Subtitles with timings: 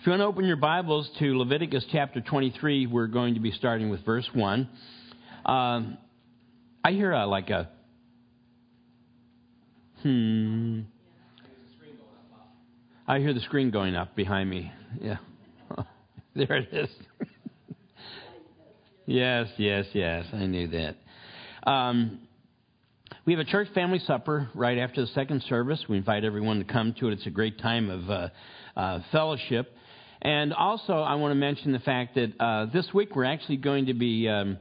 [0.00, 3.52] If you want to open your Bibles to Leviticus chapter 23, we're going to be
[3.52, 4.66] starting with verse 1.
[5.44, 5.98] Um,
[6.82, 7.68] I hear a, like a
[10.02, 10.80] hmm.
[13.06, 14.72] I hear the screen going up behind me.
[15.02, 15.18] Yeah.
[16.34, 16.88] there it is.
[19.04, 20.24] yes, yes, yes.
[20.32, 21.70] I knew that.
[21.70, 22.20] Um,
[23.26, 25.84] we have a church family supper right after the second service.
[25.90, 27.12] We invite everyone to come to it.
[27.12, 28.28] It's a great time of uh,
[28.74, 29.76] uh, fellowship.
[30.22, 33.86] And also, I want to mention the fact that uh, this week we're actually going
[33.86, 34.58] to be um,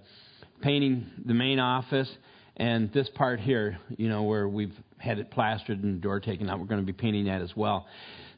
[0.62, 2.10] painting the main office
[2.56, 6.50] and this part here, you know, where we've had it plastered and the door taken
[6.50, 7.88] out, we're going to be painting that as well.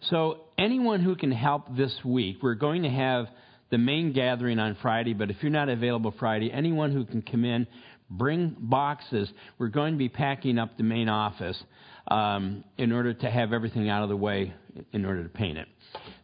[0.10, 3.28] So, anyone who can help this week, we're going to have
[3.72, 7.46] the main gathering on Friday, but if you're not available Friday, anyone who can come
[7.46, 7.68] in,
[8.10, 9.32] bring boxes.
[9.58, 11.62] We're going to be packing up the main office
[12.10, 14.54] um, in order to have everything out of the way
[14.92, 15.68] in order to paint it.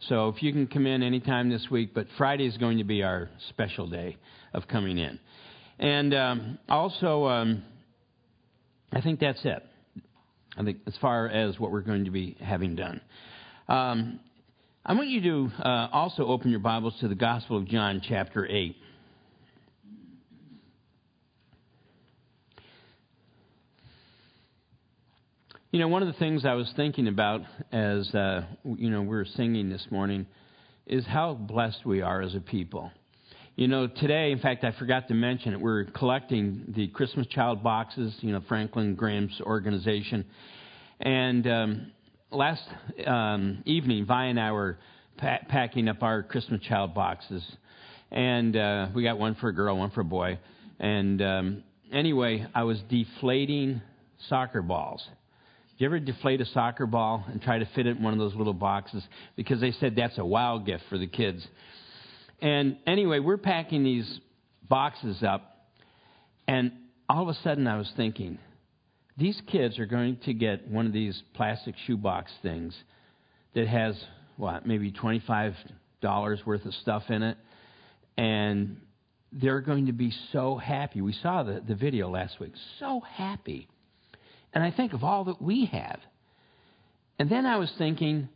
[0.07, 3.03] So if you can come in anytime this week, but Friday is going to be
[3.03, 4.17] our special day
[4.53, 5.19] of coming in.
[5.79, 7.63] And um, also, um,
[8.91, 9.63] I think that's it.
[10.57, 13.01] I think as far as what we're going to be having done.
[13.67, 14.19] Um,
[14.85, 18.47] I want you to uh, also open your Bibles to the Gospel of John, chapter
[18.47, 18.75] 8.
[25.77, 29.09] You know, one of the things I was thinking about as uh, you know we
[29.09, 30.25] were singing this morning
[30.87, 32.89] is how blessed we are as a people.
[33.55, 35.61] You know, today, in fact, I forgot to mention it.
[35.61, 38.15] We're collecting the Christmas child boxes.
[38.21, 40.25] You know, Franklin Graham's organization,
[40.99, 41.91] and um,
[42.31, 42.63] last
[43.05, 44.79] um, evening, Vi and I were
[45.17, 47.43] pa- packing up our Christmas child boxes,
[48.11, 50.39] and uh, we got one for a girl, one for a boy.
[50.79, 53.83] And um, anyway, I was deflating
[54.27, 55.07] soccer balls
[55.77, 58.33] you ever deflate a soccer ball and try to fit it in one of those
[58.35, 59.03] little boxes?
[59.35, 61.45] Because they said that's a wow gift for the kids.
[62.41, 64.19] And anyway, we're packing these
[64.67, 65.69] boxes up,
[66.47, 66.71] and
[67.09, 68.37] all of a sudden I was thinking,
[69.17, 72.75] these kids are going to get one of these plastic shoebox things
[73.55, 73.99] that has,
[74.35, 77.37] what, maybe $25 worth of stuff in it.
[78.17, 78.81] And
[79.31, 81.01] they're going to be so happy.
[81.01, 82.53] We saw the, the video last week.
[82.79, 83.67] So happy
[84.53, 85.99] and I think of all that we have.
[87.19, 88.29] And then I was thinking,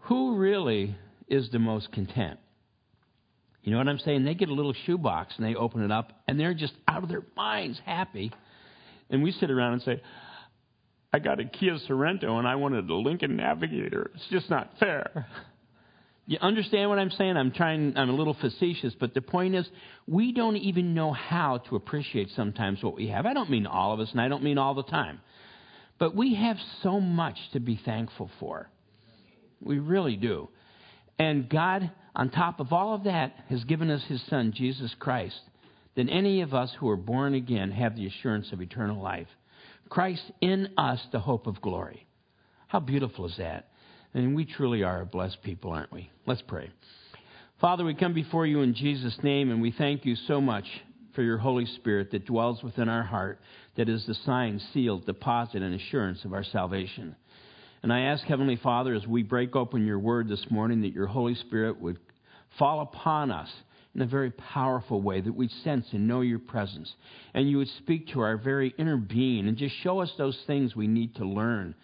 [0.00, 0.96] who really
[1.28, 2.38] is the most content?
[3.62, 4.24] You know what I'm saying?
[4.24, 7.08] They get a little shoebox and they open it up and they're just out of
[7.08, 8.32] their minds happy.
[9.10, 10.02] And we sit around and say,
[11.12, 14.10] I got a Kia Sorento and I wanted a Lincoln Navigator.
[14.14, 15.26] It's just not fair.
[16.28, 17.38] You understand what I'm saying?
[17.38, 19.66] I'm trying, I'm a little facetious, but the point is,
[20.06, 23.24] we don't even know how to appreciate sometimes what we have.
[23.24, 25.22] I don't mean all of us, and I don't mean all the time.
[25.98, 28.68] But we have so much to be thankful for.
[29.62, 30.50] We really do.
[31.18, 35.40] And God, on top of all of that, has given us His Son, Jesus Christ.
[35.96, 39.28] Then any of us who are born again have the assurance of eternal life.
[39.88, 42.06] Christ in us, the hope of glory.
[42.66, 43.67] How beautiful is that?
[44.14, 46.10] And we truly are a blessed people, aren't we?
[46.26, 46.70] Let's pray.
[47.60, 50.64] Father, we come before you in Jesus' name, and we thank you so much
[51.14, 53.40] for your Holy Spirit that dwells within our heart,
[53.76, 57.16] that is the sign, seal, deposit, and assurance of our salvation.
[57.82, 61.06] And I ask, Heavenly Father, as we break open your word this morning, that your
[61.06, 61.98] Holy Spirit would
[62.58, 63.50] fall upon us
[63.94, 66.92] in a very powerful way, that we'd sense and know your presence.
[67.34, 70.76] And you would speak to our very inner being and just show us those things
[70.76, 71.74] we need to learn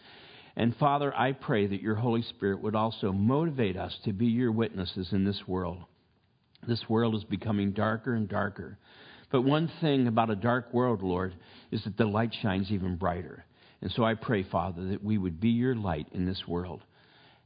[0.57, 4.53] and Father, I pray that your Holy Spirit would also motivate us to be your
[4.53, 5.79] witnesses in this world.
[6.67, 8.79] This world is becoming darker and darker.
[9.33, 11.35] But one thing about a dark world, Lord,
[11.73, 13.45] is that the light shines even brighter.
[13.81, 16.83] And so I pray, Father, that we would be your light in this world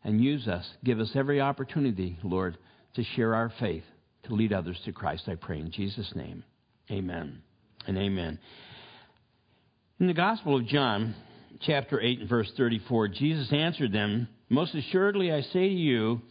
[0.04, 2.58] and use us, give us every opportunity, Lord,
[2.94, 3.84] to share our faith,
[4.25, 5.25] to lead others to Christ.
[5.28, 6.44] I pray in Jesus' name.
[6.90, 7.42] Amen
[7.86, 8.38] and amen.
[9.98, 11.14] In the Gospel of John,
[11.60, 16.22] chapter 8 and verse 34, Jesus answered them, Most assuredly I say to you,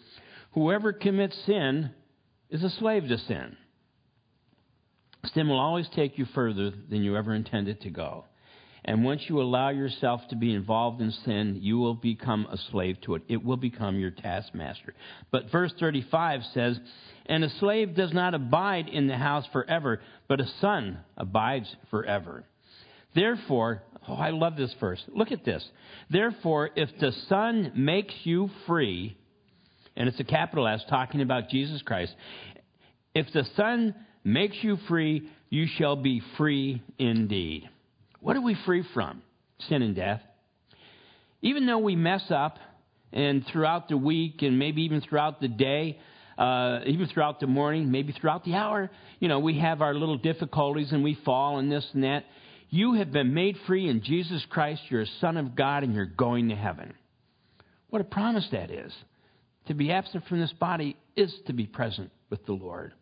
[0.51, 1.91] whoever commits sin
[2.50, 3.57] is a slave to sin.
[5.33, 8.25] Sin will always take you further than you ever intended to go.
[8.85, 13.01] And once you allow yourself to be involved in sin, you will become a slave
[13.01, 13.23] to it.
[13.27, 14.94] It will become your taskmaster.
[15.30, 16.80] But verse 35 says,
[17.25, 20.00] And a slave does not abide in the house forever,
[20.30, 22.45] but a son abides forever.
[23.13, 25.01] Therefore, oh, I love this verse.
[25.09, 25.68] Look at this.
[26.09, 29.18] Therefore, if the Son makes you free,
[29.95, 32.13] and it's a capital S talking about Jesus Christ,
[33.13, 37.69] if the Son makes you free, you shall be free indeed.
[38.19, 39.21] What are we free from?
[39.69, 40.21] Sin and death.
[41.42, 42.57] Even though we mess up
[43.13, 46.00] and throughout the week, and maybe even throughout the day,
[46.38, 50.18] uh, even throughout the morning, maybe throughout the hour, you know, we have our little
[50.18, 52.25] difficulties and we fall and this and that.
[52.69, 54.81] You have been made free in Jesus Christ.
[54.90, 56.94] You're a son of God and you're going to heaven.
[57.90, 58.94] What a promise that is.
[59.68, 62.94] To be absent from this body is to be present with the Lord.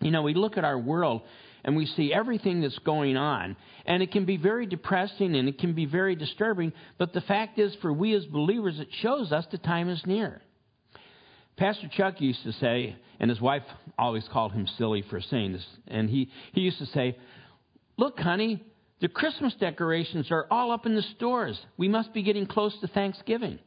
[0.00, 1.22] You know, we look at our world
[1.64, 5.58] and we see everything that's going on, and it can be very depressing and it
[5.58, 9.44] can be very disturbing, but the fact is, for we as believers, it shows us
[9.50, 10.40] the time is near.
[11.56, 13.64] Pastor Chuck used to say, and his wife
[13.98, 17.18] always called him silly for saying this, and he, he used to say,
[17.96, 18.64] Look, honey,
[19.00, 21.58] the Christmas decorations are all up in the stores.
[21.76, 23.58] We must be getting close to Thanksgiving.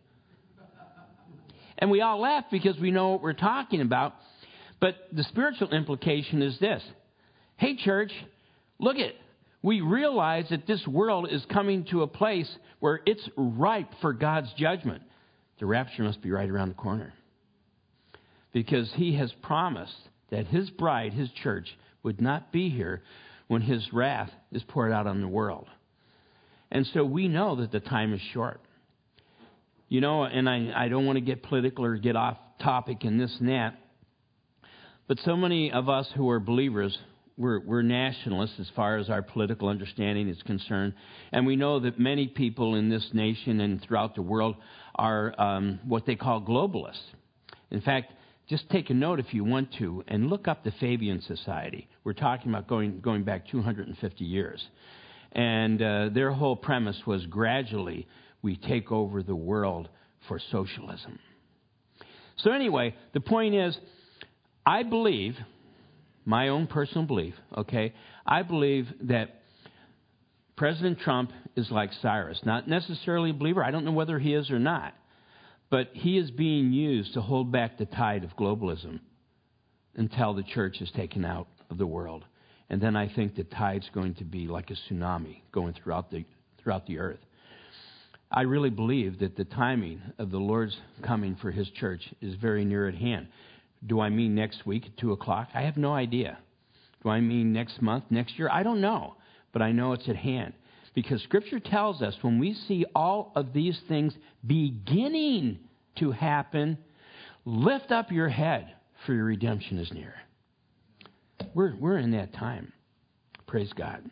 [1.78, 4.13] And we all laugh because we know what we're talking about.
[4.80, 6.83] But the spiritual implication is this
[7.57, 8.12] Hey, church,
[8.80, 9.13] look at
[9.63, 12.50] we realize that this world is coming to a place
[12.80, 15.04] where it's ripe for God's judgment.
[15.60, 17.13] The rapture must be right around the corner.
[18.51, 19.95] Because he has promised
[20.31, 21.68] that his bride, his church,
[22.01, 23.04] would not be here
[23.51, 25.68] when his wrath is poured out on the world.
[26.71, 28.62] And so we know that the time is short.
[29.89, 33.18] You know, and I, I don't want to get political or get off topic in
[33.18, 33.77] this and that,
[35.09, 36.98] but so many of us who are believers,
[37.38, 40.94] we're, we're nationalists as far as our political understanding is concerned.
[41.33, 44.56] And we know that many people in this nation and throughout the world
[44.95, 47.03] are um, what they call globalists.
[47.69, 48.13] In fact,
[48.51, 51.88] just take a note if you want to and look up the Fabian Society.
[52.03, 54.62] We're talking about going, going back 250 years.
[55.31, 58.07] And uh, their whole premise was gradually
[58.42, 59.88] we take over the world
[60.27, 61.18] for socialism.
[62.39, 63.77] So, anyway, the point is,
[64.65, 65.38] I believe,
[66.25, 67.94] my own personal belief, okay,
[68.25, 69.44] I believe that
[70.57, 72.42] President Trump is like Cyrus.
[72.44, 73.63] Not necessarily a believer.
[73.63, 74.94] I don't know whether he is or not.
[75.72, 79.00] But he is being used to hold back the tide of globalism
[79.96, 82.26] until the church is taken out of the world.
[82.70, 86.26] And then I think the tide's going to be like a tsunami going throughout the,
[86.62, 87.20] throughout the earth.
[88.30, 92.64] I really believe that the timing of the Lord's coming for his church is very
[92.66, 93.28] near at hand.
[93.86, 95.50] Do I mean next week at 2 o'clock?
[95.54, 96.38] I have no idea.
[97.04, 98.50] Do I mean next month, next year?
[98.52, 99.16] I don't know.
[99.54, 100.54] But I know it's at hand.
[100.94, 104.14] Because Scripture tells us when we see all of these things
[104.46, 105.60] beginning
[105.98, 106.78] to happen,
[107.46, 108.74] lift up your head,
[109.06, 110.14] for your redemption is near.
[111.54, 112.74] We're, we're in that time.
[113.48, 114.10] Praise God.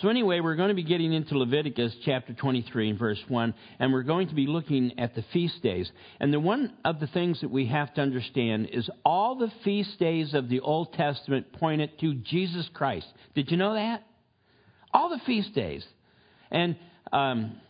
[0.00, 3.92] So, anyway, we're going to be getting into Leviticus chapter 23 and verse 1, and
[3.92, 5.92] we're going to be looking at the feast days.
[6.18, 9.98] And the one of the things that we have to understand is all the feast
[9.98, 13.08] days of the Old Testament pointed to Jesus Christ.
[13.34, 14.06] Did you know that?
[14.92, 15.84] All the feast days.
[16.50, 16.76] And,
[17.12, 17.60] um,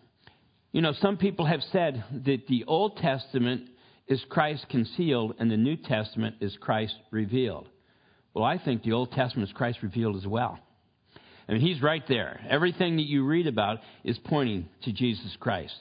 [0.73, 3.63] you know, some people have said that the Old Testament
[4.07, 7.69] is Christ concealed and the New Testament is Christ revealed.
[8.35, 10.59] Well, I think the Old Testament is Christ revealed as well.
[11.49, 12.41] I mean, he's right there.
[12.49, 15.75] Everything that you read about is pointing to Jesus Christ.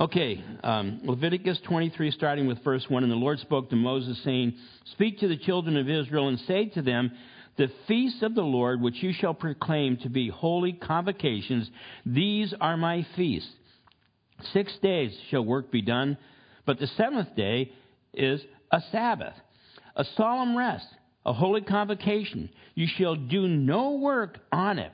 [0.00, 3.02] Okay, um, Leviticus 23, starting with verse 1.
[3.02, 4.54] And the Lord spoke to Moses, saying,
[4.92, 7.12] Speak to the children of Israel and say to them,
[7.56, 11.70] the feasts of the Lord, which you shall proclaim to be holy convocations,
[12.04, 13.50] these are my feasts.
[14.52, 16.18] Six days shall work be done,
[16.66, 17.72] but the seventh day
[18.12, 18.40] is
[18.70, 19.34] a Sabbath,
[19.94, 20.86] a solemn rest,
[21.24, 22.50] a holy convocation.
[22.74, 24.92] You shall do no work on it.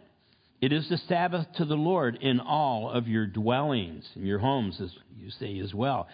[0.61, 4.78] It is the Sabbath to the Lord in all of your dwellings, in your homes,
[4.80, 6.06] as you say as well.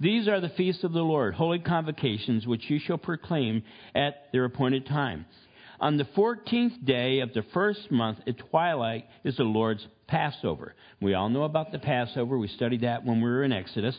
[0.00, 3.62] These are the feasts of the Lord, holy convocations, which you shall proclaim
[3.94, 5.26] at their appointed time.
[5.84, 10.74] On the 14th day of the first month at twilight is the Lord's Passover.
[11.02, 12.38] We all know about the Passover.
[12.38, 13.94] We studied that when we were in Exodus.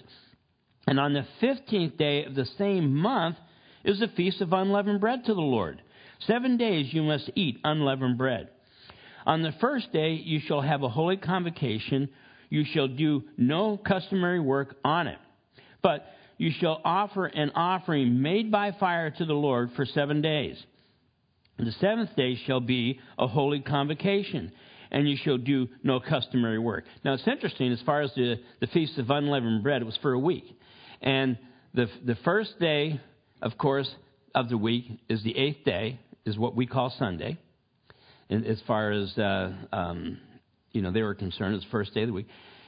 [0.88, 3.36] And on the 15th day of the same month
[3.84, 5.80] is the Feast of Unleavened Bread to the Lord.
[6.22, 8.50] Seven days you must eat unleavened bread.
[9.28, 12.10] On the first day you shall have a holy convocation.
[12.50, 15.20] You shall do no customary work on it.
[15.84, 16.04] But
[16.40, 20.58] you shall offer an offering made by fire to the Lord for seven days.
[21.58, 24.52] The seventh day shall be a holy convocation,
[24.92, 26.86] and you shall do no customary work.
[27.04, 30.14] Now, it's interesting, as far as the, the Feast of Unleavened Bread, it was for
[30.14, 30.46] a week.
[31.02, 31.38] And
[31.74, 33.00] the, the first day,
[33.42, 33.90] of course,
[34.34, 37.38] of the week is the eighth day, is what we call Sunday.
[38.30, 40.20] And as far as, uh, um,
[40.72, 42.28] you know, they were concerned, it's the first day of the week.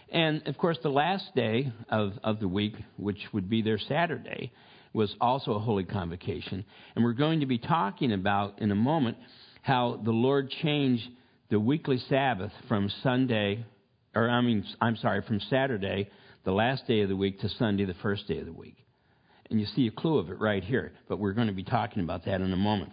[0.09, 4.53] And, of course, the last day of, of the week, which would be their Saturday,
[4.97, 6.65] was also a holy convocation.
[6.95, 9.15] And we're going to be talking about in a moment
[9.61, 11.07] how the Lord changed
[11.51, 13.63] the weekly Sabbath from Sunday,
[14.15, 16.09] or I mean, I'm sorry, from Saturday,
[16.45, 18.75] the last day of the week, to Sunday, the first day of the week.
[19.51, 22.03] And you see a clue of it right here, but we're going to be talking
[22.03, 22.91] about that in a moment.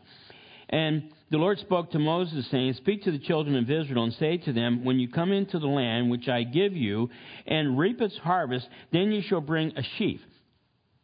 [0.69, 4.37] And the Lord spoke to Moses, saying, Speak to the children of Israel and say
[4.37, 7.09] to them, When you come into the land which I give you
[7.47, 10.21] and reap its harvest, then you shall bring a sheaf.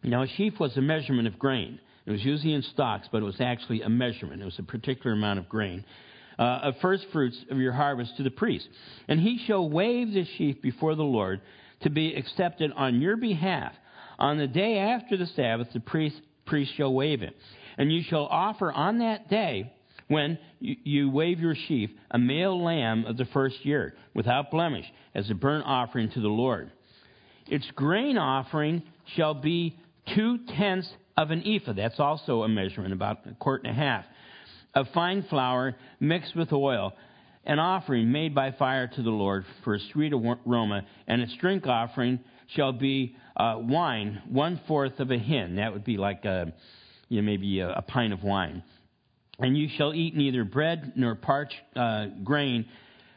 [0.02, 1.78] Now, a sheaf was a measurement of grain.
[2.06, 4.40] It was usually in stocks, but it was actually a measurement.
[4.40, 5.84] It was a particular amount of grain.
[6.38, 8.66] Uh, of first fruits of your harvest to the priest.
[9.08, 11.42] And he shall wave the sheaf before the Lord
[11.82, 13.72] to be accepted on your behalf.
[14.18, 16.16] On the day after the Sabbath, the priest,
[16.46, 17.36] priest shall wave it.
[17.76, 19.72] And you shall offer on that day,
[20.08, 24.86] when you, you wave your sheaf, a male lamb of the first year, without blemish,
[25.14, 26.72] as a burnt offering to the Lord.
[27.46, 28.82] Its grain offering
[29.14, 29.78] shall be
[30.14, 31.72] two tenths of an ephah.
[31.72, 34.04] That's also a measurement, about a quart and a half,
[34.74, 36.92] of fine flour mixed with oil,
[37.44, 41.66] an offering made by fire to the Lord for a sweet aroma, and its drink
[41.66, 42.20] offering
[42.54, 45.56] shall be uh, wine, one fourth of a hin.
[45.56, 46.52] That would be like a,
[47.08, 48.62] you know, maybe a, a pint of wine.
[49.38, 52.66] And you shall eat neither bread nor parched uh, grain,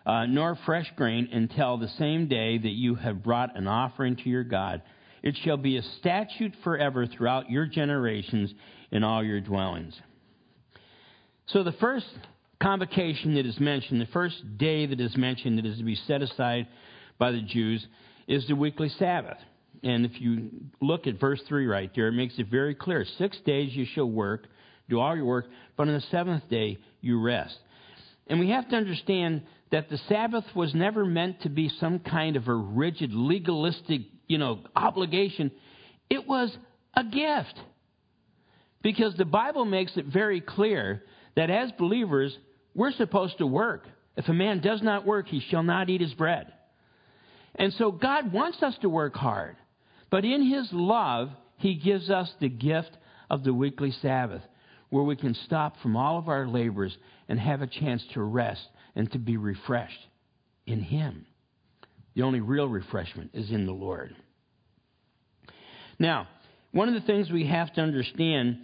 [0.05, 4.29] uh, nor fresh grain until the same day that you have brought an offering to
[4.29, 4.81] your God.
[5.23, 8.53] It shall be a statute forever throughout your generations
[8.91, 9.99] in all your dwellings.
[11.47, 12.05] So the first
[12.61, 16.21] convocation that is mentioned, the first day that is mentioned that is to be set
[16.21, 16.67] aside
[17.17, 17.85] by the Jews,
[18.27, 19.37] is the weekly Sabbath.
[19.81, 20.49] And if you
[20.81, 23.05] look at verse 3 right there, it makes it very clear.
[23.17, 24.47] Six days you shall work,
[24.89, 25.45] do all your work,
[25.77, 27.57] but on the seventh day you rest.
[28.27, 32.35] And we have to understand that the Sabbath was never meant to be some kind
[32.35, 35.51] of a rigid, legalistic, you know, obligation.
[36.09, 36.55] It was
[36.95, 37.59] a gift.
[38.81, 41.03] Because the Bible makes it very clear
[41.35, 42.37] that as believers,
[42.75, 43.85] we're supposed to work.
[44.17, 46.51] If a man does not work, he shall not eat his bread.
[47.55, 49.55] And so God wants us to work hard.
[50.09, 52.91] But in his love, he gives us the gift
[53.29, 54.41] of the weekly Sabbath,
[54.89, 56.95] where we can stop from all of our labors
[57.27, 60.07] and have a chance to rest and to be refreshed
[60.67, 61.25] in him.
[62.15, 64.15] The only real refreshment is in the Lord.
[65.99, 66.27] Now,
[66.71, 68.57] one of the things we have to understand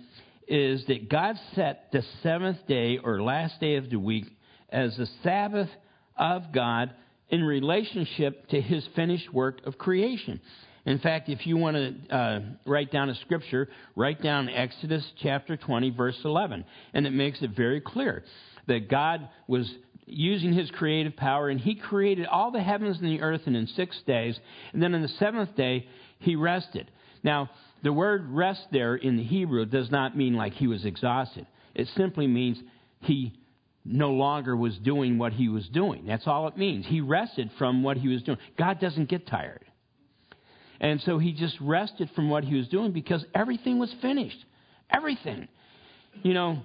[0.47, 4.25] is that God set the seventh day or last day of the week
[4.69, 5.69] as the Sabbath
[6.17, 6.91] of God
[7.29, 10.41] in relationship to his finished work of creation.
[10.85, 15.55] In fact, if you want to uh, write down a scripture, write down Exodus chapter
[15.55, 16.65] 20, verse 11.
[16.93, 18.23] And it makes it very clear
[18.67, 19.69] that God was
[20.09, 23.67] using his creative power and he created all the heavens and the earth and in
[23.67, 24.39] six days.
[24.73, 25.87] And then on the seventh day,
[26.19, 26.91] he rested.
[27.23, 27.49] Now,
[27.83, 31.47] the word rest there in the Hebrew does not mean like he was exhausted.
[31.75, 32.57] It simply means
[33.01, 33.33] he
[33.85, 36.05] no longer was doing what he was doing.
[36.05, 36.85] That's all it means.
[36.85, 38.37] He rested from what he was doing.
[38.57, 39.65] God doesn't get tired.
[40.81, 44.37] And so he just rested from what he was doing because everything was finished.
[44.89, 45.47] Everything.
[46.23, 46.59] You know,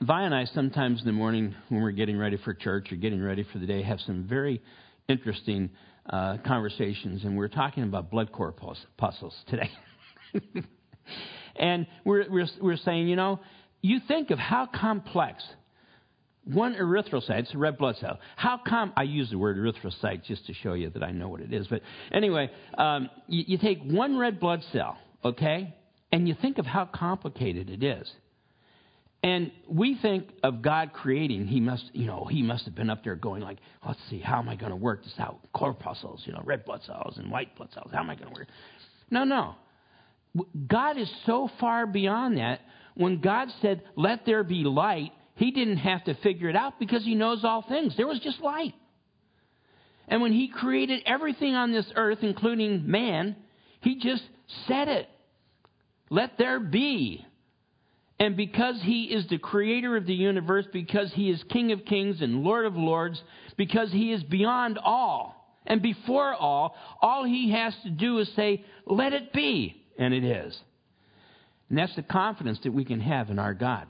[0.00, 3.22] Vi and I sometimes in the morning when we're getting ready for church or getting
[3.22, 4.60] ready for the day have some very
[5.08, 5.70] interesting
[6.10, 9.70] uh, conversations, and we're talking about blood corpuscles today.
[11.56, 13.40] and we're, we're, we're saying, you know,
[13.82, 15.44] you think of how complex
[16.44, 18.18] one erythrocyte, it's a red blood cell.
[18.36, 21.40] How come I use the word erythrocyte just to show you that I know what
[21.40, 21.68] it is?
[21.68, 21.80] But
[22.12, 25.74] anyway, um, you, you take one red blood cell, okay,
[26.12, 28.10] and you think of how complicated it is.
[29.24, 33.02] And we think of God creating, he must, you know, he must have been up
[33.04, 35.38] there going like, let's see, how am I going to work this out?
[35.54, 37.88] Corpuscles, you know, red blood cells and white blood cells.
[37.90, 38.48] How am I going to work?
[39.10, 39.54] No, no.
[40.66, 42.60] God is so far beyond that.
[42.96, 47.02] When God said, let there be light, he didn't have to figure it out because
[47.02, 47.96] he knows all things.
[47.96, 48.74] There was just light.
[50.06, 53.36] And when he created everything on this earth, including man,
[53.80, 54.24] he just
[54.68, 55.08] said it.
[56.10, 57.24] Let there be.
[58.18, 62.20] And because he is the creator of the universe, because he is King of kings
[62.20, 63.20] and Lord of lords,
[63.56, 68.64] because he is beyond all and before all, all he has to do is say,
[68.86, 69.80] let it be.
[69.98, 70.58] And it is.
[71.68, 73.86] And that's the confidence that we can have in our God.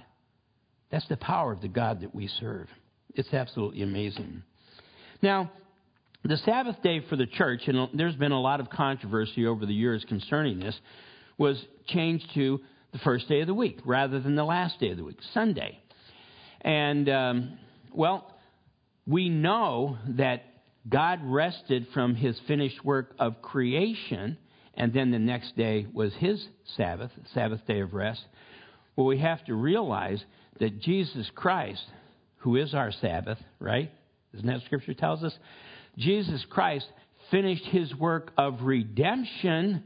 [0.90, 2.68] That's the power of the God that we serve.
[3.14, 4.42] It's absolutely amazing.
[5.22, 5.50] Now,
[6.22, 9.74] the Sabbath day for the church, and there's been a lot of controversy over the
[9.74, 10.78] years concerning this,
[11.36, 12.60] was changed to
[12.94, 15.80] the first day of the week rather than the last day of the week, Sunday.
[16.60, 17.58] And, um,
[17.92, 18.32] well,
[19.04, 20.44] we know that
[20.88, 24.38] God rested from his finished work of creation,
[24.74, 26.46] and then the next day was his
[26.76, 28.22] Sabbath, Sabbath day of rest.
[28.94, 30.22] Well, we have to realize
[30.60, 31.84] that Jesus Christ,
[32.38, 33.90] who is our Sabbath, right?
[34.34, 35.36] Isn't that Scripture tells us?
[35.98, 36.86] Jesus Christ
[37.32, 39.82] finished his work of redemption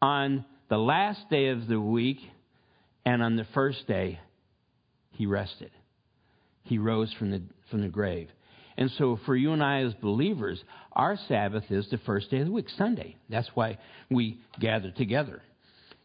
[0.00, 2.18] on the last day of the week,
[3.04, 4.18] and on the first day,
[5.12, 5.70] he rested.
[6.62, 8.28] He rose from the, from the grave.
[8.76, 12.46] And so, for you and I as believers, our Sabbath is the first day of
[12.46, 13.16] the week, Sunday.
[13.28, 13.78] That's why
[14.10, 15.42] we gather together.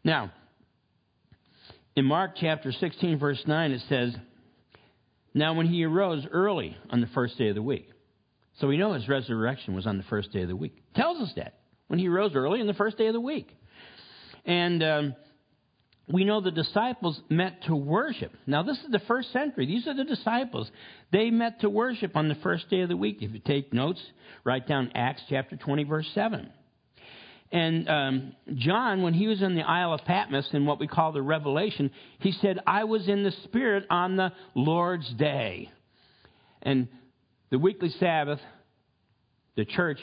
[0.04, 0.30] Now,
[1.96, 4.14] in Mark chapter 16, verse 9, it says,
[5.34, 7.88] Now when he arose early on the first day of the week.
[8.60, 10.76] So we know his resurrection was on the first day of the week.
[10.76, 11.54] It tells us that.
[11.88, 13.48] When he rose early on the first day of the week.
[14.44, 15.16] And um,
[16.08, 18.32] we know the disciples met to worship.
[18.46, 19.66] Now, this is the first century.
[19.66, 20.70] These are the disciples.
[21.12, 23.18] They met to worship on the first day of the week.
[23.20, 24.00] If you take notes,
[24.44, 26.50] write down Acts chapter 20, verse 7.
[27.52, 31.12] And um, John, when he was in the Isle of Patmos in what we call
[31.12, 35.70] the Revelation, he said, I was in the Spirit on the Lord's day.
[36.62, 36.88] And
[37.50, 38.40] the weekly Sabbath,
[39.56, 39.98] the church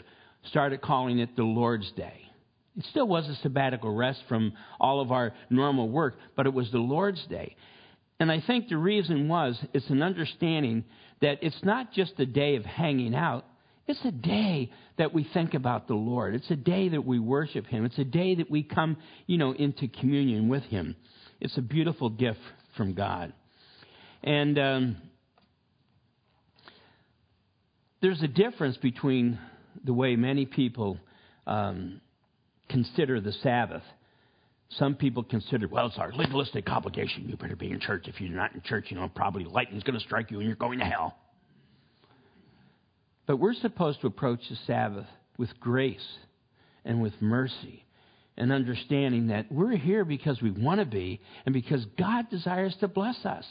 [0.50, 2.27] started calling it the Lord's day.
[2.78, 6.72] It still was a sabbatical rest from all of our normal work, but it was
[6.72, 7.56] the Lord's Day.
[8.20, 10.84] And I think the reason was it's an understanding
[11.22, 13.46] that it's not just a day of hanging out,
[13.88, 16.36] it's a day that we think about the Lord.
[16.36, 17.86] It's a day that we worship Him.
[17.86, 20.96] It's a day that we come, you know, into communion with Him.
[21.40, 22.40] It's a beautiful gift
[22.76, 23.34] from God.
[24.24, 24.98] And um,
[28.02, 29.40] there's a difference between
[29.84, 31.00] the way many people
[31.46, 32.02] um,
[32.70, 33.84] consider the Sabbath.
[34.72, 37.28] Some people consider, well, it's our legalistic obligation.
[37.28, 38.08] You better be in church.
[38.08, 40.58] If you're not in church, you know, probably lightning's going to strike you and you're
[40.58, 41.16] going to hell.
[43.26, 45.06] But we're supposed to approach the Sabbath
[45.38, 46.06] with grace
[46.84, 47.86] and with mercy
[48.38, 52.88] and understanding that we're here because we want to be and because God desires to
[52.88, 53.46] bless us.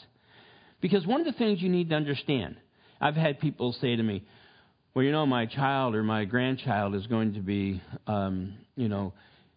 [0.80, 2.56] Because one of the things you need to understand,
[3.00, 4.24] I've had people say to me,
[4.96, 9.12] well, you know, my child or my grandchild is going to be, um, you know,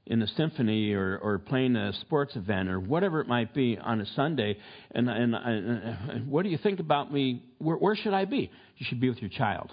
[0.05, 4.01] in a symphony or, or playing a sports event or whatever it might be on
[4.01, 4.57] a Sunday,
[4.91, 7.41] and, and, and what do you think about me?
[7.57, 8.51] Where, where should I be?
[8.75, 9.71] You should be with your child.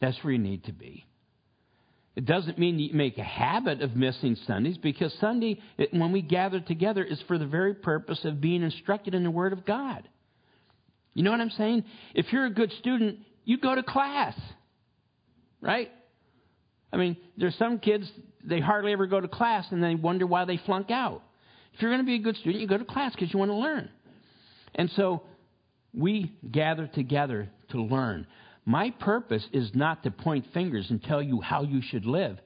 [0.00, 1.06] That's where you need to be.
[2.16, 5.60] It doesn't mean you make a habit of missing Sundays because Sunday,
[5.92, 9.52] when we gather together, is for the very purpose of being instructed in the Word
[9.52, 10.08] of God.
[11.12, 11.84] You know what I'm saying?
[12.14, 14.34] If you're a good student, you go to class,
[15.60, 15.90] right?
[16.92, 18.10] I mean, there's some kids,
[18.44, 21.22] they hardly ever go to class and they wonder why they flunk out.
[21.72, 23.50] If you're going to be a good student, you go to class because you want
[23.50, 23.90] to learn.
[24.74, 25.22] And so
[25.92, 28.26] we gather together to learn.
[28.64, 32.38] My purpose is not to point fingers and tell you how you should live.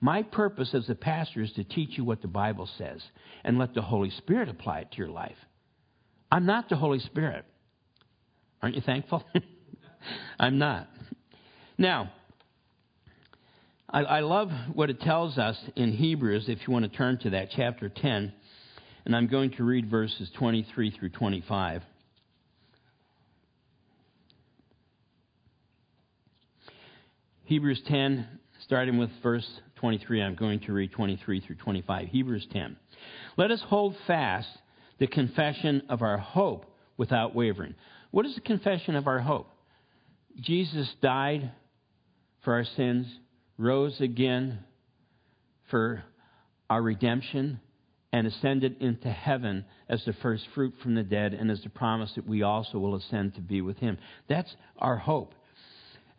[0.00, 3.02] My purpose as a pastor is to teach you what the Bible says
[3.42, 5.36] and let the Holy Spirit apply it to your life.
[6.30, 7.44] I'm not the Holy Spirit.
[8.60, 9.24] Aren't you thankful?
[10.38, 10.88] I'm not.
[11.78, 12.12] Now,
[13.90, 17.30] I, I love what it tells us in Hebrews, if you want to turn to
[17.30, 18.32] that, chapter 10.
[19.06, 21.82] And I'm going to read verses 23 through 25.
[27.44, 28.26] Hebrews 10,
[28.64, 32.08] starting with verse 23, I'm going to read 23 through 25.
[32.08, 32.76] Hebrews 10.
[33.36, 34.48] Let us hold fast
[34.98, 36.64] the confession of our hope
[36.96, 37.74] without wavering.
[38.10, 39.48] What is the confession of our hope?
[40.40, 41.52] Jesus died
[42.42, 43.06] for our sins,
[43.58, 44.58] rose again
[45.70, 46.04] for
[46.68, 47.60] our redemption,
[48.12, 52.12] and ascended into heaven as the first fruit from the dead, and as the promise
[52.14, 53.98] that we also will ascend to be with him.
[54.28, 55.34] That's our hope.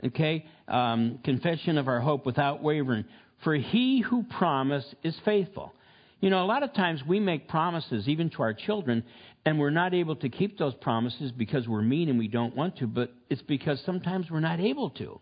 [0.04, 0.46] Okay?
[0.68, 3.06] Um, confession of our hope without wavering.
[3.44, 5.74] For he who promised is faithful.
[6.22, 9.04] You know, a lot of times we make promises, even to our children,
[9.46, 12.78] and we're not able to keep those promises because we're mean and we don't want
[12.78, 15.20] to, but it's because sometimes we're not able to.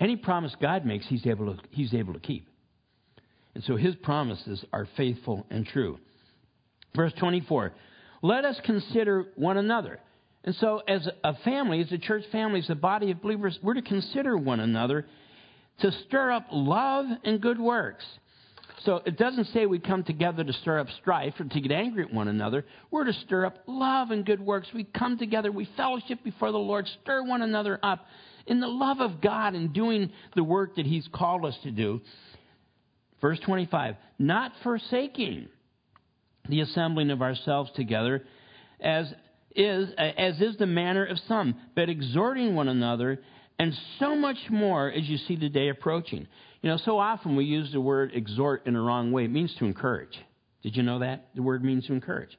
[0.00, 2.48] Any promise God makes, He's able to, he's able to keep.
[3.54, 5.98] And so His promises are faithful and true.
[6.94, 7.72] Verse 24
[8.22, 10.00] Let us consider one another.
[10.42, 13.74] And so, as a family, as a church family, as a body of believers, we're
[13.74, 15.06] to consider one another
[15.80, 18.04] to stir up love and good works
[18.84, 22.04] so it doesn't say we come together to stir up strife or to get angry
[22.04, 22.64] at one another.
[22.90, 24.68] We're to stir up love and good works.
[24.74, 28.06] We come together, we fellowship before the Lord, stir one another up
[28.46, 32.00] in the love of God and doing the work that He's called us to do.
[33.20, 35.48] Verse 25, not forsaking
[36.48, 38.22] the assembling of ourselves together
[38.80, 39.06] as
[39.54, 43.20] is, as is the manner of some, but exhorting one another,
[43.58, 46.26] and so much more as you see the day approaching.
[46.64, 49.26] You know, so often we use the word exhort in a wrong way.
[49.26, 50.18] It means to encourage.
[50.62, 51.28] Did you know that?
[51.34, 52.30] The word means to encourage.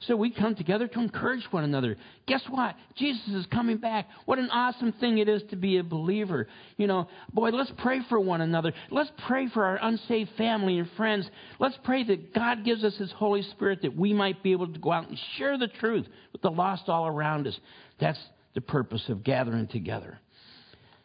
[0.00, 1.98] So we come together to encourage one another.
[2.26, 2.74] Guess what?
[2.96, 4.08] Jesus is coming back.
[4.24, 6.48] What an awesome thing it is to be a believer.
[6.78, 8.72] You know, boy, let's pray for one another.
[8.90, 11.28] Let's pray for our unsaved family and friends.
[11.58, 14.78] Let's pray that God gives us His Holy Spirit that we might be able to
[14.78, 17.60] go out and share the truth with the lost all around us.
[18.00, 18.20] That's
[18.54, 20.18] the purpose of gathering together.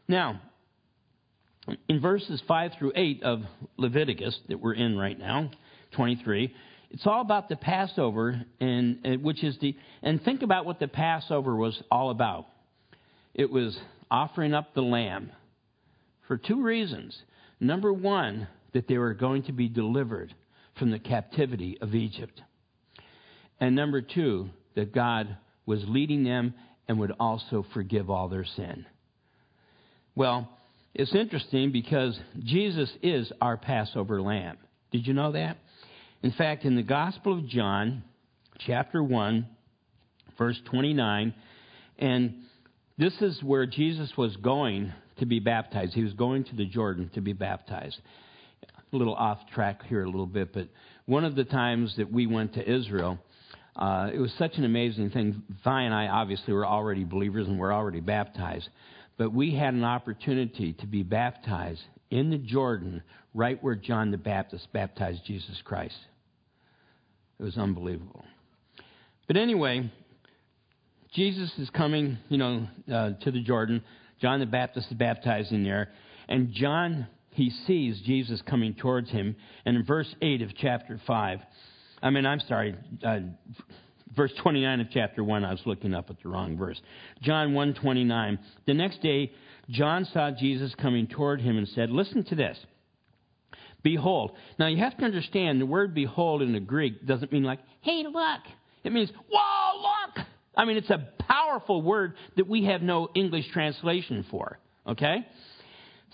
[0.08, 0.40] Now,
[1.88, 3.41] in verses 5 through 8 of
[3.78, 5.52] Leviticus that we're in right now,
[5.91, 6.54] 23,
[6.89, 11.56] it's all about the Passover, and which is the and think about what the Passover
[11.56, 12.47] was all about.
[13.34, 15.32] It was offering up the lamb
[16.28, 17.17] for two reasons.
[17.60, 20.34] Number one, that they were going to be delivered
[20.80, 22.41] from the captivity of Egypt,
[23.60, 26.54] and number two, that God was leading them
[26.88, 28.86] and would also forgive all their sin.
[30.15, 30.50] Well,
[30.94, 34.58] it's interesting because Jesus is our Passover lamb.
[34.92, 35.58] Did you know that?
[36.24, 38.04] In fact, in the Gospel of John,
[38.60, 39.48] chapter 1,
[40.38, 41.34] verse 29,
[41.98, 42.34] and
[42.98, 45.94] this is where Jesus was going to be baptized.
[45.94, 48.00] He was going to the Jordan to be baptized.
[48.92, 50.68] A little off track here, a little bit, but
[51.06, 53.18] one of the times that we went to Israel,
[53.76, 55.42] uh, it was such an amazing thing.
[55.64, 58.70] Vi and I obviously were already believers and were already baptized,
[59.17, 64.17] but we had an opportunity to be baptized in the Jordan, right where John the
[64.17, 65.97] Baptist baptized Jesus Christ.
[67.39, 68.26] It was unbelievable.
[69.28, 69.89] But anyway,
[71.13, 73.84] Jesus is coming, you know, uh, to the Jordan.
[74.21, 75.89] John the Baptist is baptizing there,
[76.28, 79.36] and John he sees Jesus coming towards him.
[79.65, 81.39] And in verse eight of chapter five,
[82.04, 83.19] I mean, I'm sorry, uh,
[84.15, 86.82] verse 29 of chapter 1 i was looking up at the wrong verse
[87.21, 89.32] john 1.29 the next day
[89.69, 92.58] john saw jesus coming toward him and said listen to this
[93.84, 94.34] Behold.
[94.60, 98.04] Now you have to understand the word behold in the Greek doesn't mean like, hey,
[98.04, 98.41] look.
[98.84, 100.26] It means, whoa, look.
[100.56, 104.60] I mean, it's a powerful word that we have no English translation for.
[104.88, 105.26] Okay?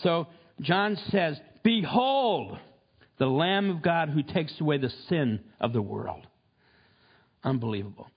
[0.03, 0.27] So
[0.61, 2.57] John says, Behold,
[3.19, 6.27] the Lamb of God who takes away the sin of the world.
[7.43, 8.07] Unbelievable.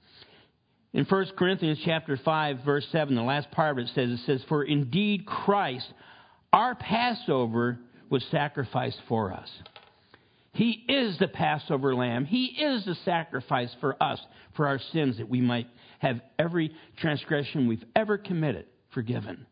[0.92, 4.42] In 1 Corinthians chapter 5, verse 7, the last part of it says, it says,
[4.48, 5.86] For indeed Christ,
[6.52, 7.78] our Passover,
[8.08, 9.48] was sacrificed for us.
[10.52, 12.24] He is the Passover lamb.
[12.24, 14.20] He is the sacrifice for us,
[14.56, 15.68] for our sins, that we might
[16.00, 19.46] have every transgression we've ever committed forgiven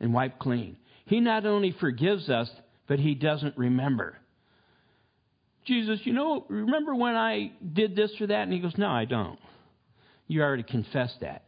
[0.00, 0.78] and wiped clean.
[1.04, 2.50] He not only forgives us,
[2.86, 4.16] but He doesn't remember.
[5.64, 8.42] Jesus, you know, remember when I did this or that?
[8.42, 9.38] And He goes, No, I don't.
[10.26, 11.44] You already confessed that.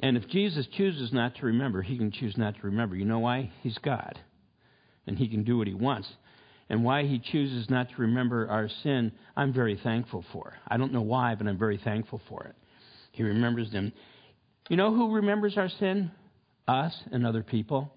[0.00, 2.96] And if Jesus chooses not to remember, He can choose not to remember.
[2.96, 3.50] You know why?
[3.62, 4.20] He's God
[5.06, 6.08] and he can do what he wants.
[6.68, 10.54] And why he chooses not to remember our sin, I'm very thankful for.
[10.66, 12.56] I don't know why, but I'm very thankful for it.
[13.12, 13.92] He remembers them.
[14.68, 16.10] You know who remembers our sin?
[16.66, 17.92] Us and other people.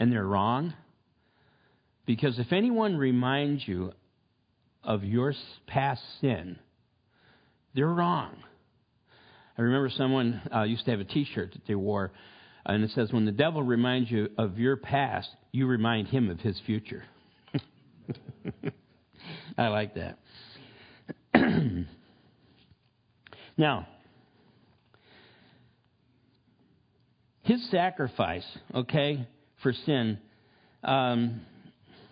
[0.00, 0.74] And they're wrong.
[2.06, 3.92] Because if anyone reminds you
[4.82, 5.34] of your
[5.66, 6.58] past sin,
[7.74, 8.36] they're wrong.
[9.56, 12.12] I remember someone uh, used to have a t shirt that they wore
[12.66, 16.40] and it says, when the devil reminds you of your past, you remind him of
[16.40, 17.04] his future.
[19.58, 20.18] I like that.
[23.56, 23.88] now,
[27.42, 29.26] his sacrifice, okay,
[29.62, 30.18] for sin,
[30.84, 31.40] um,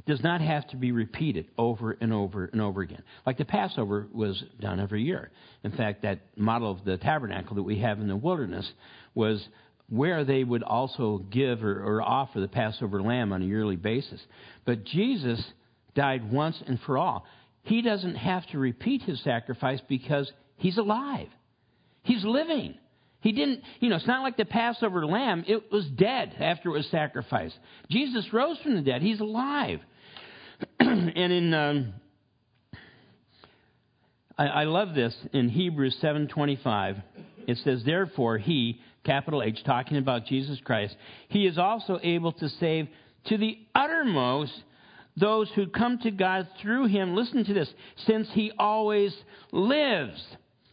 [0.08, 3.02] does not have to be repeated over and over and over again.
[3.26, 5.30] Like the Passover was done every year.
[5.62, 8.68] In fact, that model of the tabernacle that we have in the wilderness
[9.14, 9.46] was
[9.90, 14.20] where they would also give or, or, offer the Passover lamb on a yearly basis.
[14.64, 15.42] But Jesus
[15.94, 17.26] died once and for all.
[17.62, 21.28] He doesn't have to repeat his sacrifice because he's alive.
[22.02, 22.74] He's living.
[23.20, 25.44] He didn't, you know, it's not like the Passover lamb.
[25.46, 27.56] It was dead after it was sacrificed.
[27.90, 29.02] Jesus rose from the dead.
[29.02, 29.80] He's alive.
[30.80, 31.94] and in, um,
[34.36, 37.02] I, I love this in Hebrews 7.25.
[37.46, 40.96] It says, Therefore, he, capital H, talking about Jesus Christ,
[41.28, 42.88] he is also able to save
[43.26, 44.52] to the uttermost
[45.16, 47.14] those who come to God through him.
[47.14, 47.72] Listen to this.
[48.06, 49.14] Since he always
[49.52, 50.22] lives,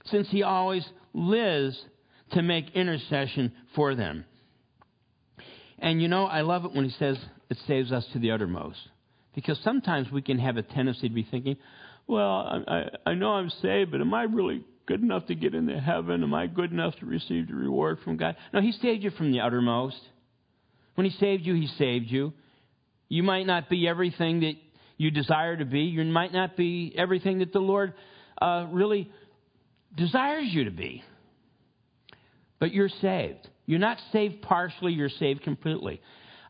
[0.05, 1.81] since he always lives
[2.31, 4.25] to make intercession for them.
[5.79, 7.17] And you know, I love it when he says
[7.49, 8.79] it saves us to the uttermost.
[9.35, 11.57] Because sometimes we can have a tendency to be thinking,
[12.07, 15.79] well, I, I know I'm saved, but am I really good enough to get into
[15.79, 16.23] heaven?
[16.23, 18.37] Am I good enough to receive the reward from God?
[18.53, 19.99] No, He saved you from the uttermost.
[20.95, 22.33] When He saved you, He saved you.
[23.09, 24.53] You might not be everything that
[24.97, 25.81] you desire to be.
[25.81, 27.93] You might not be everything that the Lord
[28.41, 29.11] uh, really
[29.95, 31.03] desires you to be.
[32.59, 33.49] But you're saved.
[33.65, 35.99] You're not saved partially, you're saved completely.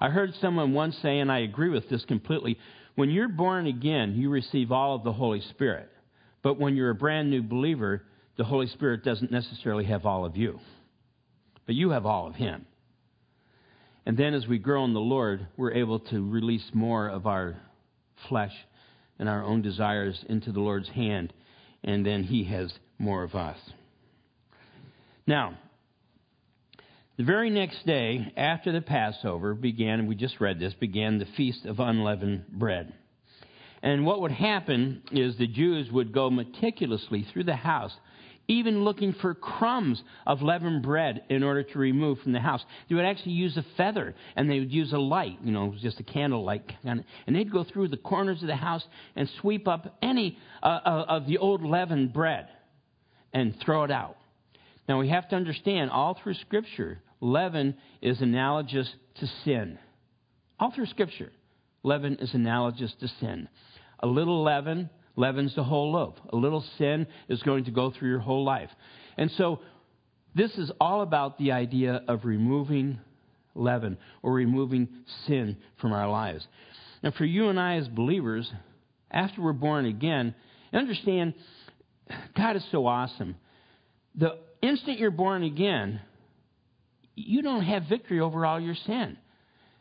[0.06, 2.60] I heard someone once say, and I agree with this completely
[2.94, 5.89] when you're born again, you receive all of the Holy Spirit.
[6.44, 8.04] But when you're a brand new believer,
[8.38, 10.60] the Holy Spirit doesn't necessarily have all of you,
[11.65, 12.68] but you have all of Him.
[14.06, 17.58] And then as we grow in the Lord, we're able to release more of our
[18.30, 18.54] flesh
[19.18, 21.34] and our own desires into the Lord's hand,
[21.84, 23.58] and then He has more of us.
[25.26, 25.58] Now,
[27.17, 31.65] the very next day after the Passover began, we just read this, began the Feast
[31.65, 32.93] of Unleavened Bread.
[33.82, 37.93] And what would happen is the Jews would go meticulously through the house,
[38.47, 42.65] even looking for crumbs of leavened bread in order to remove from the house.
[42.89, 45.99] They would actually use a feather and they would use a light, you know, just
[45.99, 48.84] a candle light, and they'd go through the corners of the house
[49.15, 52.47] and sweep up any uh, uh of the old leavened bread
[53.34, 54.17] and throw it out.
[54.88, 59.78] Now we have to understand all through Scripture, leaven is analogous to sin.
[60.60, 61.32] All through Scripture,
[61.84, 63.49] leaven is analogous to sin.
[63.99, 66.15] A little leaven leavens the whole loaf.
[66.32, 68.69] A little sin is going to go through your whole life.
[69.17, 69.60] And so,
[70.34, 72.99] this is all about the idea of removing
[73.56, 74.89] leaven or removing
[75.28, 76.45] sin from our lives.
[77.04, 78.51] And for you and I as believers,
[79.10, 80.36] after we're born again,
[80.73, 81.36] understand
[82.36, 83.36] God is so awesome.
[84.15, 86.01] The instant you're born again,
[87.15, 89.17] you don't have victory over all your sin.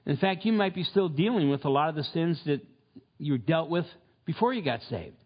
[0.06, 2.60] In fact, you might be still dealing with a lot of the sins that
[3.18, 3.86] you dealt with
[4.24, 5.16] before you got saved.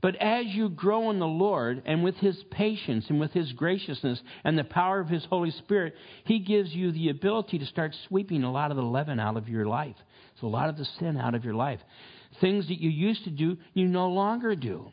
[0.00, 4.20] But as you grow in the Lord and with His patience and with His graciousness
[4.44, 8.44] and the power of His Holy Spirit, He gives you the ability to start sweeping
[8.44, 9.96] a lot of the leaven out of your life.
[10.40, 11.80] So a lot of the sin out of your life.
[12.40, 14.92] Things that you used to do, you no longer do.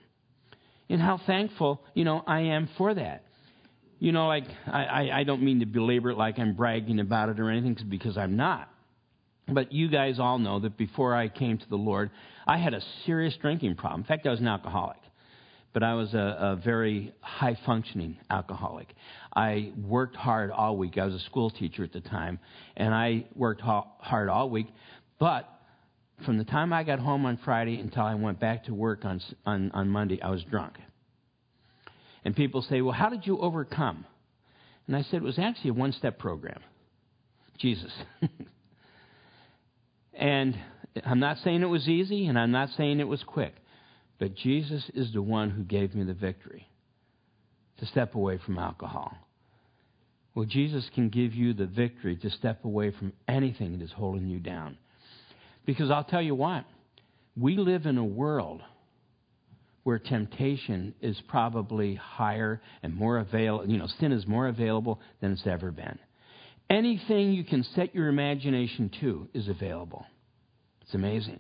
[0.90, 3.25] And how thankful, you know, I am for that
[4.00, 7.40] you know, like, I, I don't mean to belabor it like I'm bragging about it
[7.40, 8.70] or anything because I'm not.
[9.48, 12.10] But you guys all know that before I came to the Lord,
[12.48, 14.02] I had a serious drinking problem.
[14.02, 14.98] In fact, I was an alcoholic.
[15.74, 18.96] But I was a, a very high functioning alcoholic.
[19.36, 20.98] I worked hard all week.
[20.98, 22.40] I was a school teacher at the time,
[22.78, 24.68] and I worked ha- hard all week.
[25.20, 25.50] But
[26.26, 29.22] from the time I got home on Friday until I went back to work on,
[29.46, 30.76] on, on Monday, I was drunk.
[32.26, 34.06] And people say, well, how did you overcome?
[34.88, 36.60] And I said, it was actually a one step program
[37.58, 37.94] Jesus.
[40.14, 40.58] and
[41.06, 43.54] I'm not saying it was easy, and I'm not saying it was quick,
[44.20, 46.68] but Jesus is the one who gave me the victory
[47.78, 49.14] to step away from alcohol.
[50.34, 54.28] Well, Jesus can give you the victory to step away from anything that is holding
[54.28, 54.78] you down.
[55.66, 56.66] Because I'll tell you what,
[57.38, 58.62] we live in a world
[59.86, 65.32] where temptation is probably higher and more available, you know, sin is more available than
[65.32, 66.00] it's ever been.
[66.72, 70.04] Anything you can set your imagination to is available.
[70.82, 71.40] It's amazing.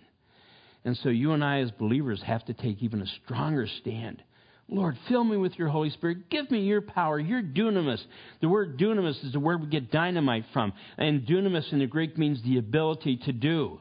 [0.85, 4.21] And so you and I, as believers, have to take even a stronger stand.
[4.69, 6.29] Lord, fill me with your Holy Spirit.
[6.29, 8.03] Give me your power, your dunamis.
[8.41, 10.71] The word dunamis is the word we get dynamite from.
[10.99, 13.79] And dunamis in the Greek means the ability to do.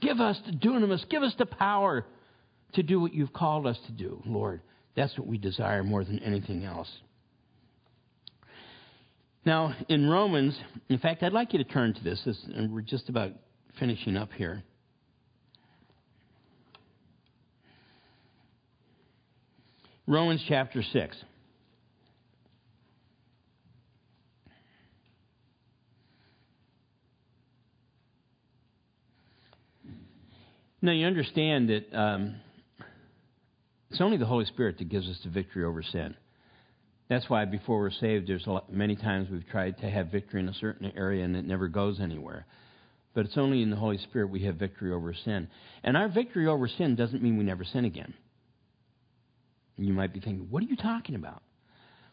[0.00, 1.06] Give us the dunamis.
[1.10, 2.06] Give us the power
[2.76, 4.62] to do what you've called us to do, Lord.
[4.94, 6.90] That's what we desire more than anything else.
[9.44, 10.58] Now, in Romans,
[10.88, 13.32] in fact, I'd like you to turn to this, and we're just about
[13.78, 14.62] finishing up here.
[20.06, 21.16] Romans chapter 6.
[30.82, 32.36] Now, you understand that um,
[33.96, 36.14] it's only the Holy Spirit that gives us the victory over sin.
[37.08, 40.50] That's why before we're saved, there's lot, many times we've tried to have victory in
[40.50, 42.44] a certain area and it never goes anywhere.
[43.14, 45.48] But it's only in the Holy Spirit we have victory over sin.
[45.82, 48.12] And our victory over sin doesn't mean we never sin again.
[49.78, 51.42] And you might be thinking, what are you talking about?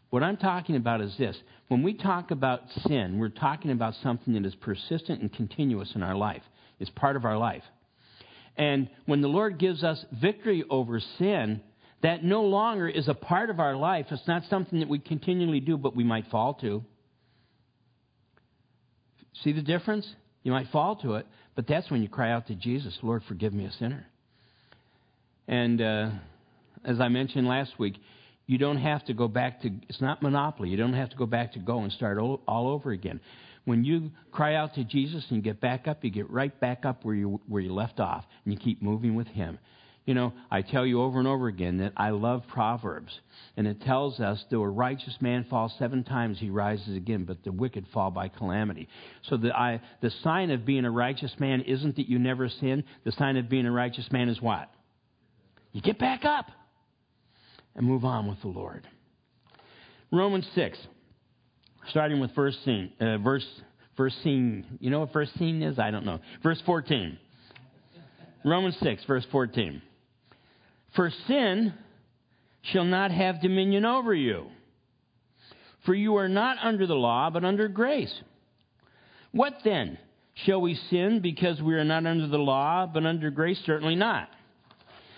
[0.09, 1.35] What I'm talking about is this.
[1.67, 6.01] When we talk about sin, we're talking about something that is persistent and continuous in
[6.01, 6.43] our life.
[6.79, 7.63] It's part of our life.
[8.55, 11.59] And when the Lord gives us victory over sin,
[12.03, 14.07] that no longer is a part of our life.
[14.11, 16.83] It's not something that we continually do, but we might fall to.
[19.43, 20.07] See the difference?
[20.43, 23.53] You might fall to it, but that's when you cry out to Jesus, Lord, forgive
[23.53, 24.05] me a sinner.
[25.47, 26.09] And uh,
[26.83, 27.95] as I mentioned last week,
[28.45, 30.69] you don't have to go back to, it's not monopoly.
[30.69, 33.21] You don't have to go back to go and start all, all over again.
[33.63, 37.05] When you cry out to Jesus and get back up, you get right back up
[37.05, 39.57] where you, where you left off, and you keep moving with Him.
[40.05, 43.17] You know, I tell you over and over again that I love Proverbs.
[43.55, 47.43] And it tells us, though a righteous man falls seven times, he rises again, but
[47.45, 48.89] the wicked fall by calamity.
[49.29, 52.83] So the, I, the sign of being a righteous man isn't that you never sin.
[53.05, 54.69] The sign of being a righteous man is what?
[55.71, 56.47] You get back up
[57.75, 58.85] and move on with the Lord.
[60.11, 60.77] Romans 6,
[61.89, 63.45] starting with verse scene, uh, verse,
[63.95, 64.65] verse scene.
[64.79, 65.79] You know what verse scene is?
[65.79, 66.19] I don't know.
[66.43, 67.17] Verse 14.
[68.45, 69.81] Romans 6, verse 14.
[70.95, 71.73] For sin
[72.61, 74.47] shall not have dominion over you.
[75.85, 78.13] For you are not under the law, but under grace.
[79.31, 79.97] What then?
[80.45, 83.59] Shall we sin because we are not under the law, but under grace?
[83.65, 84.29] Certainly not.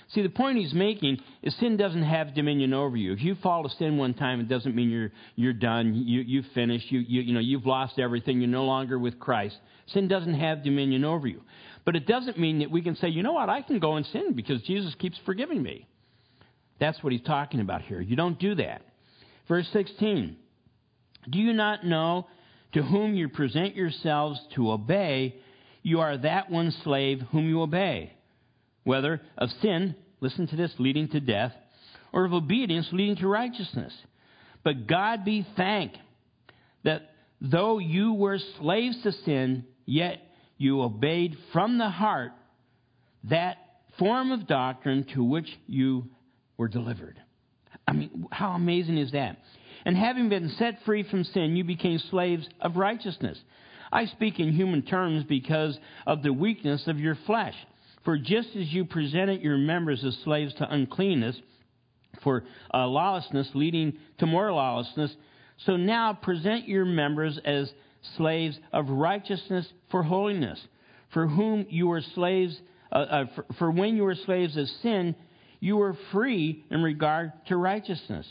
[0.10, 3.12] See, the point he's making is sin doesn't have dominion over you.
[3.14, 6.46] If you fall to sin one time, it doesn't mean you're, you're done, you, you've
[6.54, 9.58] finished, you, you, you know, you've lost everything, you're no longer with Christ.
[9.88, 11.42] Sin doesn't have dominion over you.
[11.86, 14.06] But it doesn't mean that we can say, you know what, I can go and
[14.08, 15.88] sin because Jesus keeps forgiving me.
[16.80, 18.02] That's what he's talking about here.
[18.02, 18.82] You don't do that.
[19.48, 20.36] Verse 16
[21.30, 22.28] Do you not know
[22.74, 25.36] to whom you present yourselves to obey,
[25.84, 28.12] you are that one slave whom you obey?
[28.84, 31.54] Whether of sin, listen to this, leading to death,
[32.12, 33.94] or of obedience leading to righteousness.
[34.64, 35.98] But God be thanked
[36.84, 40.22] that though you were slaves to sin, yet
[40.58, 42.32] you obeyed from the heart
[43.26, 43.58] that
[43.98, 46.06] form of doctrine to which you
[46.58, 47.20] were delivered.
[47.88, 49.38] I mean, how amazing is that?
[49.86, 53.38] And having been set free from sin, you became slaves of righteousness.
[53.92, 57.54] I speak in human terms because of the weakness of your flesh.
[58.04, 61.36] For just as you presented your members as slaves to uncleanness,
[62.24, 65.16] for uh, lawlessness leading to more lawlessness,
[65.66, 67.72] so now present your members as
[68.18, 70.60] slaves of righteousness for holiness,
[71.14, 72.60] for whom you were slaves,
[72.92, 75.16] uh, uh, for, for when you were slaves of sin,
[75.60, 78.26] you were free in regard to righteousness.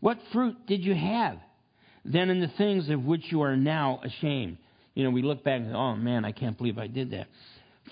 [0.00, 1.38] What fruit did you have
[2.04, 4.58] then in the things of which you are now ashamed?
[4.94, 7.28] You know, we look back and oh man, I can't believe I did that.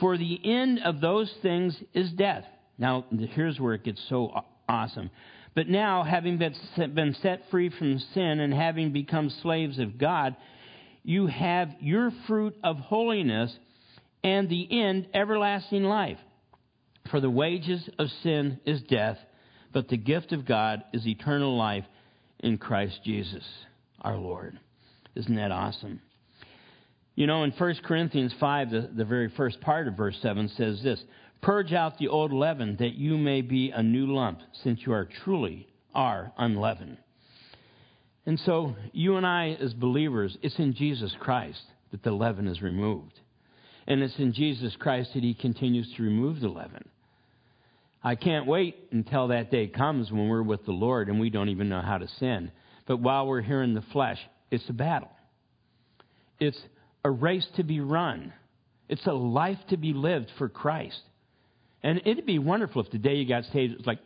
[0.00, 2.44] For the end of those things is death.
[2.79, 5.11] Now, here's where it gets so awesome.
[5.55, 10.37] But now, having been set free from sin and having become slaves of God,
[11.06, 13.56] you have your fruit of holiness
[14.24, 16.18] and the end, everlasting life.
[17.12, 19.16] For the wages of sin is death,
[19.72, 21.84] but the gift of God is eternal life
[22.40, 23.44] in Christ Jesus
[24.00, 24.58] our Lord.
[25.14, 26.00] Isn't that awesome?
[27.14, 30.82] You know, in 1 Corinthians 5, the, the very first part of verse 7 says
[30.82, 31.00] this
[31.40, 35.08] Purge out the old leaven, that you may be a new lump, since you are
[35.24, 36.98] truly are unleavened.
[38.26, 41.62] And so, you and I, as believers, it's in Jesus Christ
[41.92, 43.20] that the leaven is removed.
[43.86, 46.88] And it's in Jesus Christ that He continues to remove the leaven.
[48.02, 51.48] I can't wait until that day comes when we're with the Lord and we don't
[51.48, 52.50] even know how to sin.
[52.86, 54.18] But while we're here in the flesh,
[54.50, 55.10] it's a battle.
[56.38, 56.60] It's
[57.04, 58.32] a race to be run.
[58.88, 61.00] It's a life to be lived for Christ.
[61.82, 64.00] And it'd be wonderful if the day you got saved, it was like,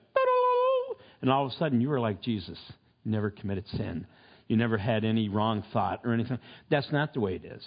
[1.23, 2.59] and all of a sudden you were like Jesus.
[3.05, 4.07] You never committed sin.
[4.49, 6.39] You never had any wrong thought or anything.
[6.71, 7.67] That's not the way it is.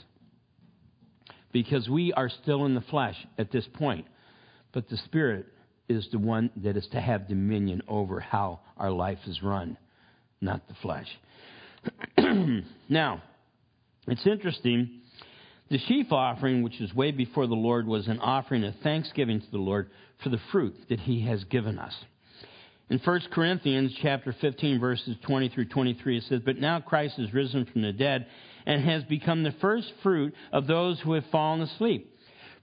[1.51, 4.05] Because we are still in the flesh at this point.
[4.73, 5.45] But the Spirit
[5.87, 9.77] is the one that is to have dominion over how our life is run,
[10.41, 11.07] not the flesh.
[12.89, 13.21] now,
[14.07, 15.01] it's interesting.
[15.69, 19.51] The sheaf offering, which is way before the Lord, was an offering of thanksgiving to
[19.51, 19.89] the Lord
[20.21, 21.93] for the fruit that He has given us.
[22.93, 27.33] In 1 Corinthians chapter 15 verses 20 through 23 it says, "But now Christ is
[27.33, 28.27] risen from the dead
[28.67, 32.15] and has become the first fruit of those who have fallen asleep.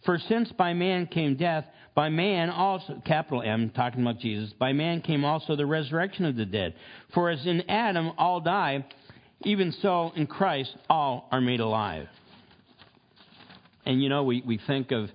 [0.05, 1.65] For since by man came death,
[1.97, 6.37] by man also, capital M, talking about Jesus, by man came also the resurrection of
[6.37, 6.75] the dead.
[7.13, 8.87] For as in Adam all die,
[9.43, 12.07] even so in Christ all are made alive.
[13.85, 15.11] And you know, we, we think of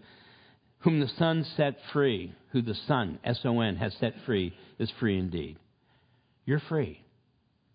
[0.80, 4.92] whom the Son set free, who the Son, S O N, has set free, is
[5.00, 5.58] free indeed.
[6.46, 7.04] You're free.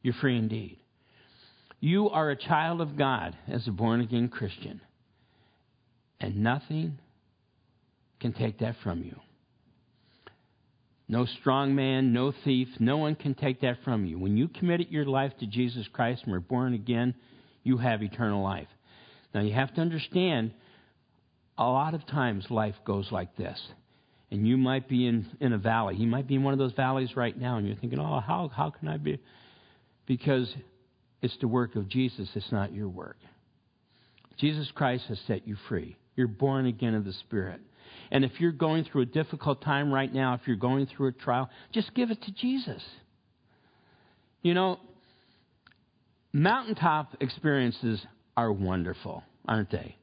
[0.02, 0.78] You're free indeed.
[1.80, 4.80] You are a child of God as a born again Christian.
[6.20, 6.98] And nothing
[8.20, 9.16] can take that from you.
[11.08, 14.18] No strong man, no thief, no one can take that from you.
[14.18, 17.14] When you committed your life to Jesus Christ and were born again,
[17.64, 18.68] you have eternal life.
[19.34, 20.52] Now you have to understand
[21.58, 23.60] a lot of times life goes like this.
[24.30, 25.96] And you might be in, in a valley.
[25.96, 28.50] You might be in one of those valleys right now, and you're thinking, oh, how,
[28.54, 29.18] how can I be?
[30.06, 30.52] Because
[31.20, 33.16] it's the work of Jesus, it's not your work.
[34.38, 35.96] Jesus Christ has set you free.
[36.16, 37.60] You're born again of the Spirit.
[38.10, 41.12] And if you're going through a difficult time right now, if you're going through a
[41.12, 42.82] trial, just give it to Jesus.
[44.42, 44.78] You know,
[46.32, 48.00] mountaintop experiences
[48.36, 49.96] are wonderful, aren't they?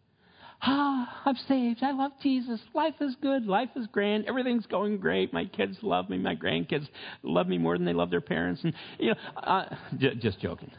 [0.62, 1.84] Ah, I'm saved.
[1.84, 2.60] I love Jesus.
[2.74, 3.46] Life is good.
[3.46, 4.26] Life is grand.
[4.28, 5.32] Everything's going great.
[5.32, 6.18] My kids love me.
[6.18, 6.88] My grandkids
[7.22, 8.62] love me more than they love their parents.
[8.64, 10.72] And you know, uh, j- just joking.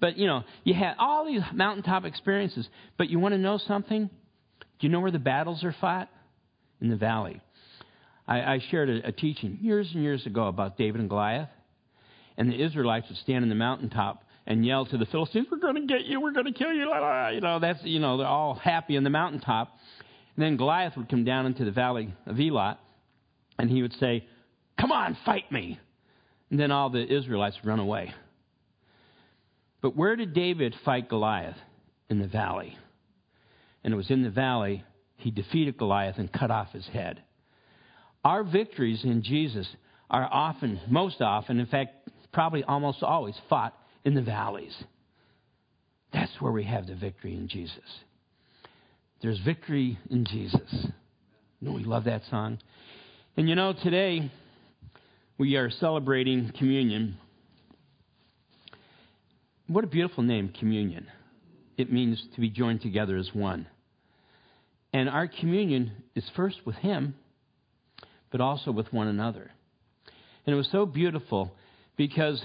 [0.00, 2.68] But you know, you had all these mountaintop experiences.
[2.96, 4.08] But you want to know something?
[4.60, 6.08] Do you know where the battles are fought?
[6.80, 7.40] In the valley.
[8.28, 11.48] I, I shared a, a teaching years and years ago about David and Goliath,
[12.36, 15.74] and the Israelites would stand in the mountaintop and yell to the Philistines, "We're going
[15.74, 16.20] to get you!
[16.20, 16.90] We're going to kill you!"
[17.34, 19.76] You know, that's you know they're all happy on the mountaintop.
[20.34, 22.78] And then Goliath would come down into the valley of Elah,
[23.58, 24.26] and he would say,
[24.80, 25.78] "Come on, fight me!"
[26.50, 28.12] And then all the Israelites would run away.
[29.82, 31.56] But where did David fight Goliath?
[32.10, 32.74] In the valley.
[33.84, 34.82] And it was in the valley
[35.16, 37.20] he defeated Goliath and cut off his head.
[38.24, 39.68] Our victories in Jesus
[40.08, 44.74] are often, most often, in fact, probably almost always fought in the valleys.
[46.12, 47.84] That's where we have the victory in Jesus.
[49.20, 50.86] There's victory in Jesus.
[51.60, 52.58] You we love that song.
[53.36, 54.30] And you know, today
[55.38, 57.16] we are celebrating communion.
[59.66, 61.08] What a beautiful name, communion.
[61.76, 63.66] It means to be joined together as one.
[64.92, 67.14] And our communion is first with Him,
[68.30, 69.50] but also with one another.
[70.46, 71.52] And it was so beautiful
[71.96, 72.42] because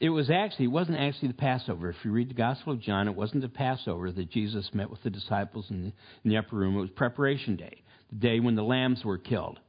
[0.00, 1.90] it was actually, it wasn't actually the Passover.
[1.90, 5.02] If you read the Gospel of John, it wasn't the Passover that Jesus met with
[5.02, 5.92] the disciples in the,
[6.24, 6.76] in the upper room.
[6.76, 9.60] It was preparation day, the day when the lambs were killed,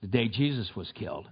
[0.00, 1.28] the day Jesus was killed.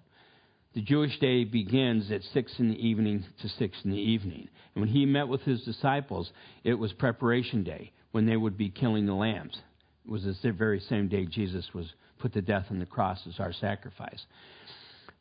[0.74, 4.48] The Jewish day begins at 6 in the evening to 6 in the evening.
[4.74, 6.30] And when he met with his disciples,
[6.64, 9.58] it was preparation day when they would be killing the lambs.
[10.04, 11.86] It was the very same day Jesus was
[12.18, 14.22] put to death on the cross as our sacrifice.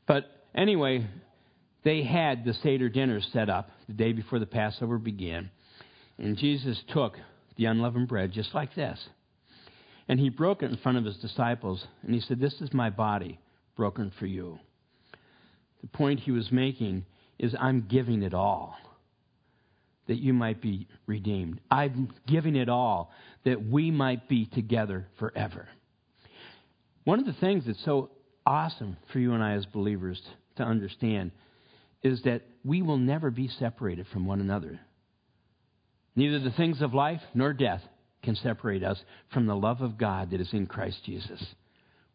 [0.05, 1.07] But anyway,
[1.85, 5.51] they had the Seder dinner set up the day before the Passover began.
[6.17, 7.15] And Jesus took
[7.57, 8.99] the unleavened bread just like this.
[10.09, 11.85] And he broke it in front of his disciples.
[12.01, 13.39] And he said, This is my body
[13.75, 14.59] broken for you.
[15.81, 17.05] The point he was making
[17.37, 18.75] is, I'm giving it all
[20.07, 21.61] that you might be redeemed.
[21.69, 23.11] I'm giving it all
[23.43, 25.67] that we might be together forever.
[27.03, 28.09] One of the things that's so
[28.45, 30.19] awesome for you and I as believers
[30.57, 31.31] to understand
[32.05, 34.79] is that we will never be separated from one another.
[36.15, 37.81] Neither the things of life nor death
[38.21, 39.01] can separate us
[39.33, 41.43] from the love of God that is in Christ Jesus.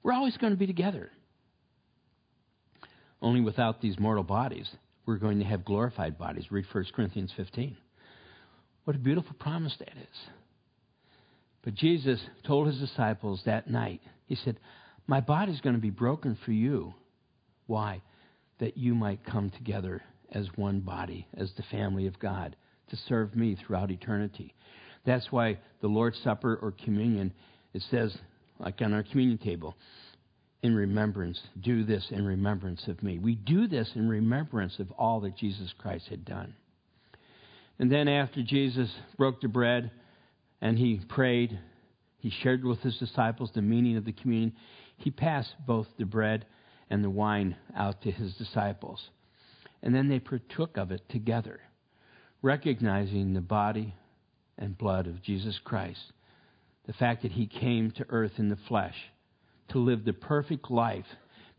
[0.05, 1.11] We're always going to be together.
[3.21, 4.71] Only without these mortal bodies,
[5.07, 6.47] we're going to have glorified bodies.
[6.51, 7.77] Read 1 Corinthians 15.
[8.85, 10.19] What a beautiful promise that is.
[11.63, 14.61] But Jesus told his disciples that night, He said,
[15.09, 16.95] My body's going to be broken for you.
[17.67, 18.03] Why?
[18.61, 20.03] That you might come together
[20.33, 22.55] as one body, as the family of God,
[22.91, 24.55] to serve me throughout eternity.
[25.05, 27.33] That's why the Lord's Supper or communion,
[27.75, 28.17] it says,
[28.59, 29.75] like on our communion table,
[30.63, 33.19] in remembrance, do this in remembrance of me.
[33.19, 36.55] We do this in remembrance of all that Jesus Christ had done.
[37.79, 39.91] And then after Jesus broke the bread
[40.61, 41.59] and he prayed,
[42.19, 44.53] he shared with his disciples the meaning of the communion.
[44.99, 46.45] He passed both the bread
[46.91, 49.01] and the wine out to his disciples.
[49.83, 51.61] And then they partook of it together,
[52.43, 53.95] recognizing the body
[54.59, 56.13] and blood of Jesus Christ,
[56.87, 58.97] the fact that he came to earth in the flesh
[59.69, 61.07] to live the perfect life,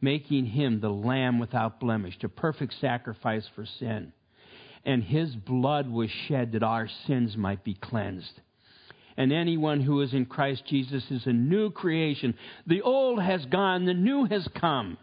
[0.01, 4.11] making him the lamb without blemish, the perfect sacrifice for sin.
[4.83, 8.41] And his blood was shed that our sins might be cleansed.
[9.17, 12.33] And anyone who is in Christ Jesus is a new creation.
[12.65, 14.97] The old has gone, the new has come.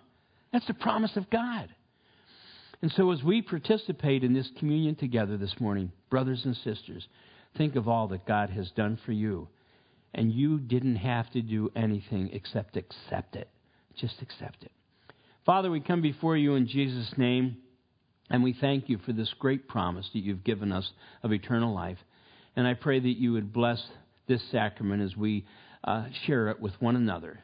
[0.53, 1.69] That's the promise of God.
[2.81, 7.07] And so, as we participate in this communion together this morning, brothers and sisters,
[7.57, 9.49] think of all that God has done for you.
[10.15, 13.49] And you didn't have to do anything except accept it.
[13.97, 14.73] Just accept it.
[15.45, 17.59] Father, we come before you in Jesus' name,
[18.31, 20.89] and we thank you for this great promise that you've given us
[21.23, 21.99] of eternal life.
[22.55, 23.83] And I pray that you would bless
[24.29, 25.47] this sacrament as we
[25.85, 27.41] uh, share it with one another.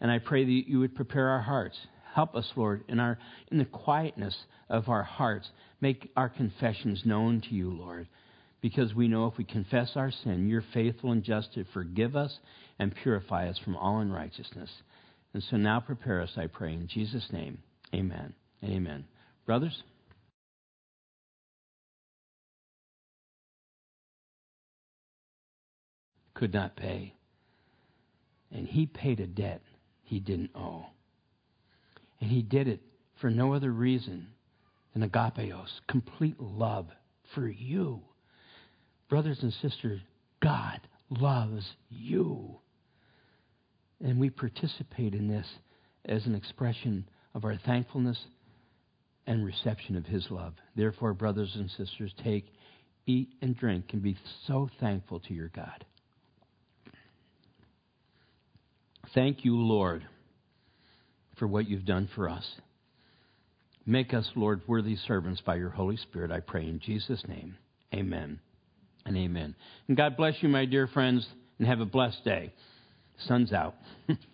[0.00, 1.78] And I pray that you would prepare our hearts
[2.14, 3.18] Help us, Lord, in, our,
[3.50, 4.36] in the quietness
[4.70, 5.50] of our hearts.
[5.80, 8.06] Make our confessions known to you, Lord,
[8.60, 12.38] because we know if we confess our sin, you're faithful and just to forgive us
[12.78, 14.70] and purify us from all unrighteousness.
[15.32, 17.58] And so now prepare us, I pray, in Jesus' name.
[17.92, 18.32] Amen.
[18.62, 19.06] Amen.
[19.44, 19.82] Brothers?
[26.34, 27.14] Could not pay.
[28.52, 29.62] And he paid a debt
[30.04, 30.86] he didn't owe.
[32.24, 32.80] And he did it
[33.20, 34.28] for no other reason
[34.94, 36.86] than agapeos, complete love
[37.34, 38.00] for you.
[39.10, 40.00] Brothers and sisters,
[40.42, 42.60] God loves you.
[44.02, 45.46] And we participate in this
[46.06, 48.18] as an expression of our thankfulness
[49.26, 50.54] and reception of His love.
[50.74, 52.46] Therefore, brothers and sisters, take,
[53.04, 54.16] eat, and drink and be
[54.46, 55.84] so thankful to your God.
[59.14, 60.06] Thank you, Lord,
[61.38, 62.44] for what you've done for us.
[63.86, 67.56] Make us, Lord, worthy servants by your Holy Spirit, I pray in Jesus' name.
[67.94, 68.40] Amen
[69.04, 69.54] and amen.
[69.88, 71.26] And God bless you, my dear friends,
[71.58, 72.52] and have a blessed day.
[73.26, 73.74] Sun's out.